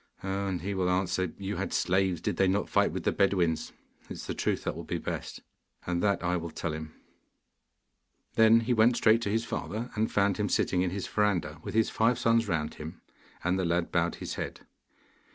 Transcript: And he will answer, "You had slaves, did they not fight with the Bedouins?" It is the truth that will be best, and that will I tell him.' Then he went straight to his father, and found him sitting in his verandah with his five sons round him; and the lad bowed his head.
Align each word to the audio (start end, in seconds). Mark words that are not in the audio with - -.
And 0.23 0.63
he 0.63 0.73
will 0.73 0.89
answer, 0.89 1.31
"You 1.37 1.57
had 1.57 1.71
slaves, 1.71 2.21
did 2.21 2.37
they 2.37 2.47
not 2.47 2.67
fight 2.67 2.91
with 2.91 3.03
the 3.03 3.11
Bedouins?" 3.11 3.71
It 4.05 4.13
is 4.13 4.25
the 4.25 4.33
truth 4.33 4.63
that 4.63 4.75
will 4.75 4.83
be 4.83 4.97
best, 4.97 5.41
and 5.85 6.01
that 6.01 6.23
will 6.23 6.47
I 6.47 6.51
tell 6.53 6.73
him.' 6.73 6.95
Then 8.33 8.61
he 8.61 8.73
went 8.73 8.97
straight 8.97 9.21
to 9.21 9.29
his 9.29 9.45
father, 9.45 9.91
and 9.93 10.11
found 10.11 10.37
him 10.37 10.49
sitting 10.49 10.81
in 10.81 10.89
his 10.89 11.05
verandah 11.05 11.59
with 11.63 11.75
his 11.75 11.91
five 11.91 12.17
sons 12.17 12.47
round 12.47 12.73
him; 12.73 12.99
and 13.43 13.59
the 13.59 13.63
lad 13.63 13.91
bowed 13.91 14.15
his 14.15 14.33
head. 14.41 14.61